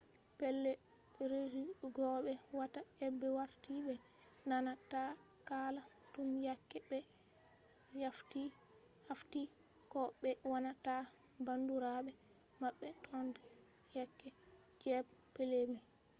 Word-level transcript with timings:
pellei 0.37 0.79
resu 1.31 1.61
go 1.95 2.07
be 2.25 2.33
watta 2.57 2.79
aibe 3.05 3.27
warti 3.37 3.73
be 3.85 3.93
nana 4.49 4.73
ta 4.91 5.01
hala 5.49 5.81
tun 6.13 6.29
yake 6.47 6.77
be 6.89 6.97
haffti 9.09 9.41
ko 9.91 10.01
be 10.21 10.29
wanna 10.51 10.71
ta 10.85 10.95
bandurabe 11.45 12.11
mabbe 12.61 12.87
tun 13.05 13.25
yake 13.97 14.27
us 14.31 14.37
jabe 14.83 15.09
pellei 15.35 15.65
mai 15.71 15.85